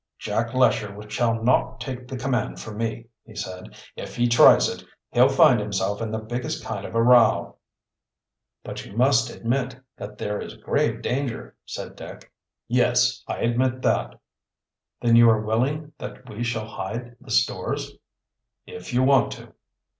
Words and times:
"Jack 0.17 0.55
Lesher 0.55 0.99
shall 1.11 1.43
not 1.43 1.79
take 1.79 2.07
the 2.07 2.17
command 2.17 2.59
from 2.59 2.77
me," 2.77 3.05
he 3.23 3.35
said. 3.35 3.75
"If 3.95 4.15
he 4.15 4.27
tries 4.27 4.67
it, 4.67 4.83
he'll 5.11 5.29
find 5.29 5.59
himself 5.59 6.01
in 6.01 6.09
the 6.09 6.17
biggest 6.17 6.65
kind 6.65 6.87
of 6.87 6.95
a 6.95 7.03
row." 7.03 7.57
"But 8.63 8.83
you 8.83 8.97
must 8.97 9.29
admit 9.29 9.77
that 9.97 10.17
there 10.17 10.41
is 10.41 10.55
grave 10.55 11.03
danger," 11.03 11.55
said 11.67 11.95
Dick. 11.95 12.33
"Yes, 12.67 13.23
I 13.27 13.41
admit 13.41 13.83
that." 13.83 14.19
"Then 15.03 15.15
you 15.15 15.29
are 15.29 15.45
willing 15.45 15.93
that 15.99 16.27
we 16.27 16.43
shall 16.43 16.65
hide 16.67 17.15
the 17.21 17.29
stores?" 17.29 17.91
"If 18.65 18.95
you 18.95 19.03
want 19.03 19.33
to." 19.33 19.53